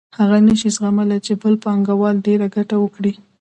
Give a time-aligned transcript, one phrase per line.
[0.17, 3.13] هغه نشي زغملای چې بل پانګوال ډېره ګټه وکړي